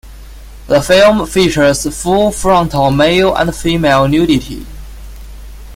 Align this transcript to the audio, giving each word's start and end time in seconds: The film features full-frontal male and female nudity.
The 0.65 0.81
film 0.81 1.27
features 1.27 1.85
full-frontal 2.01 2.89
male 2.89 3.35
and 3.35 3.55
female 3.55 4.07
nudity. 4.07 4.65